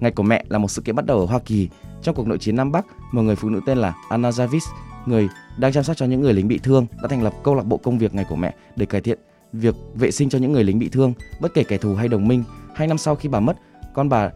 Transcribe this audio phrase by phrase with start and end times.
[0.00, 1.68] Ngày của mẹ là một sự kiện bắt đầu ở Hoa Kỳ.
[2.02, 4.72] Trong cuộc nội chiến Nam Bắc, một người phụ nữ tên là Anna Jarvis,
[5.06, 7.66] người đang chăm sóc cho những người lính bị thương, đã thành lập câu lạc
[7.66, 9.18] bộ công việc ngày của mẹ để cải thiện
[9.52, 12.28] việc vệ sinh cho những người lính bị thương, bất kể kẻ thù hay đồng
[12.28, 12.44] minh.
[12.74, 13.56] Hai năm sau khi bà mất,
[13.94, 14.30] con bà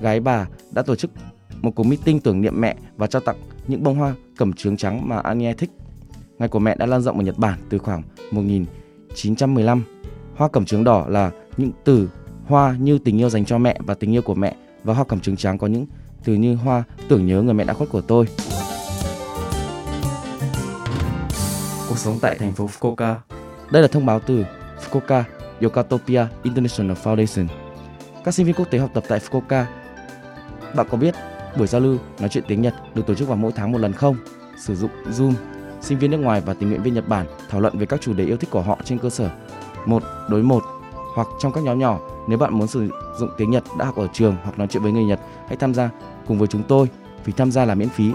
[0.00, 1.10] gái bà đã tổ chức
[1.60, 5.08] một cuộc meeting tưởng niệm mẹ và trao tặng những bông hoa cẩm trướng trắng
[5.08, 5.70] mà Anya thích.
[6.38, 9.84] Ngày của mẹ đã lan rộng ở Nhật Bản từ khoảng 1915.
[10.36, 12.10] Hoa cẩm trướng đỏ là những từ
[12.46, 15.20] hoa như tình yêu dành cho mẹ và tình yêu của mẹ và hoa cẩm
[15.20, 15.86] trướng trắng có những
[16.24, 18.26] từ như hoa tưởng nhớ người mẹ đã khuất của tôi.
[21.88, 23.14] Cuộc sống tại thành phố Fukuoka.
[23.70, 24.44] Đây là thông báo từ
[24.80, 25.22] Fukuoka
[25.62, 27.46] Yokatopia International Foundation.
[28.24, 29.64] Các sinh viên quốc tế học tập tại Fukuoka.
[30.76, 31.14] Bạn có biết
[31.58, 33.92] buổi giao lưu nói chuyện tiếng Nhật được tổ chức vào mỗi tháng một lần
[33.92, 34.16] không?
[34.58, 35.32] Sử dụng Zoom,
[35.80, 38.12] sinh viên nước ngoài và tình nguyện viên Nhật Bản thảo luận về các chủ
[38.12, 39.30] đề yêu thích của họ trên cơ sở
[39.86, 40.62] một đối một
[41.14, 42.00] hoặc trong các nhóm nhỏ.
[42.28, 44.92] Nếu bạn muốn sử dụng tiếng Nhật đã học ở trường hoặc nói chuyện với
[44.92, 45.90] người Nhật, hãy tham gia
[46.26, 46.88] cùng với chúng tôi.
[47.24, 48.12] vì tham gia là miễn phí.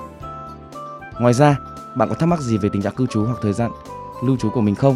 [1.19, 1.57] Ngoài ra,
[1.95, 3.71] bạn có thắc mắc gì về tình trạng cư trú hoặc thời gian
[4.23, 4.95] lưu trú của mình không?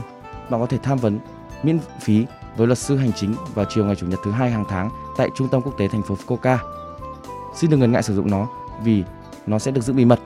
[0.50, 1.20] Bạn có thể tham vấn
[1.64, 2.26] miễn phí
[2.58, 5.30] với luật sư hành chính vào chiều ngày chủ nhật thứ hai hàng tháng tại
[5.36, 6.58] Trung tâm Quốc tế thành phố Fukuoka.
[7.56, 8.48] Xin đừng ngần ngại sử dụng nó
[8.84, 9.04] vì
[9.48, 10.20] nó sẽ được giữ bí mật.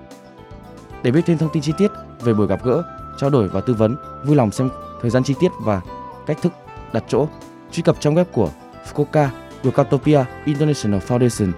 [1.04, 2.84] Để biết thêm thông tin chi tiết về buổi gặp gỡ,
[3.18, 4.70] trao đổi và tư vấn, vui lòng xem
[5.02, 5.82] thời gian chi tiết và
[6.26, 6.54] cách thức
[6.94, 7.28] đặt chỗ,
[7.72, 8.50] truy cập trang web của
[8.86, 9.30] Fukuoka
[9.64, 11.52] Yokatopia International Foundation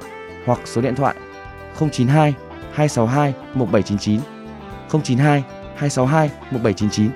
[0.46, 1.16] hoặc số điện thoại
[1.80, 2.34] 092
[2.74, 4.20] 262 1799
[4.90, 5.44] 092
[5.76, 7.12] 262 1799.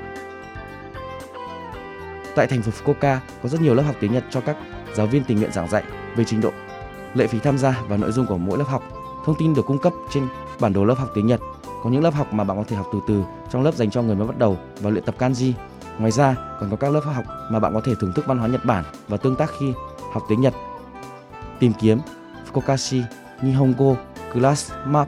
[2.35, 4.57] Tại thành phố Fukuoka có rất nhiều lớp học tiếng Nhật cho các
[4.93, 5.83] giáo viên tình nguyện giảng dạy
[6.15, 6.51] về trình độ,
[7.13, 8.83] lệ phí tham gia và nội dung của mỗi lớp học.
[9.25, 10.27] Thông tin được cung cấp trên
[10.59, 11.39] bản đồ lớp học tiếng Nhật.
[11.83, 14.01] Có những lớp học mà bạn có thể học từ từ trong lớp dành cho
[14.01, 15.51] người mới bắt đầu và luyện tập kanji.
[15.99, 18.47] Ngoài ra, còn có các lớp học mà bạn có thể thưởng thức văn hóa
[18.47, 19.73] Nhật Bản và tương tác khi
[20.13, 20.53] học tiếng Nhật.
[21.59, 21.99] Tìm kiếm
[22.53, 23.01] Fukokashi
[23.41, 23.95] Nihongo
[24.33, 25.07] Class Map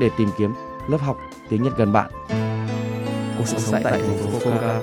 [0.00, 0.54] để tìm kiếm
[0.88, 1.16] lớp học
[1.48, 2.10] tiếng Nhật gần bạn.
[3.38, 4.80] Cuộc sống tại thành phố Fukuoka.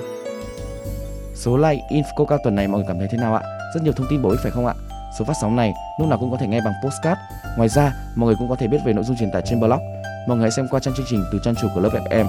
[1.34, 3.42] Số like in Fukuoka tuần này mọi người cảm thấy thế nào ạ?
[3.74, 4.74] Rất nhiều thông tin bổ ích phải không ạ?
[5.18, 7.20] Số phát sóng này lúc nào cũng có thể nghe bằng postcard.
[7.56, 9.80] Ngoài ra, mọi người cũng có thể biết về nội dung truyền tải trên blog.
[10.28, 12.26] Mọi người hãy xem qua trang chương trình từ trang chủ của lớp FM.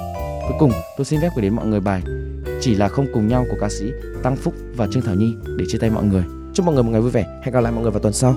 [0.47, 2.01] Cuối cùng, tôi xin phép gửi đến mọi người bài
[2.61, 3.85] Chỉ là không cùng nhau của ca sĩ
[4.23, 6.38] Tăng Phúc và Trương Thảo Nhi để chia tay mọi người.
[6.59, 7.25] Chúc mọi người một ngày vui vẻ.
[7.41, 8.35] Hẹn gặp lại mọi người vào tuần sau.